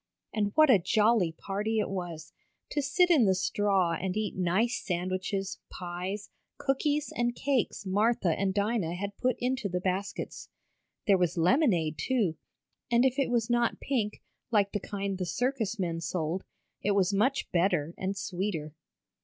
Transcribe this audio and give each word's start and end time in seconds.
And 0.33 0.51
what 0.55 0.71
a 0.71 0.79
jolly 0.79 1.31
party 1.31 1.77
it 1.77 1.87
was, 1.87 2.33
to 2.71 2.81
sit 2.81 3.11
in 3.11 3.25
the 3.25 3.35
straw 3.35 3.93
and 3.93 4.17
eat 4.17 4.35
nice 4.35 4.81
sandwiches, 4.83 5.59
pies, 5.69 6.31
cookies 6.57 7.13
and 7.15 7.35
cakes 7.35 7.85
Martha 7.85 8.29
and 8.29 8.51
Dinah 8.51 8.95
had 8.95 9.15
put 9.17 9.35
into 9.37 9.69
the 9.69 9.79
baskets. 9.79 10.49
There 11.05 11.19
was 11.19 11.37
lemonade, 11.37 11.99
too, 11.99 12.35
and 12.89 13.05
if 13.05 13.19
it 13.19 13.29
was 13.29 13.47
not 13.47 13.79
pink, 13.79 14.23
like 14.49 14.71
the 14.71 14.79
kind 14.79 15.19
the 15.19 15.25
circus 15.27 15.77
men 15.77 16.01
sold, 16.01 16.45
it 16.81 16.95
was 16.95 17.13
much 17.13 17.51
better 17.51 17.93
and 17.95 18.17
sweeter. 18.17 18.73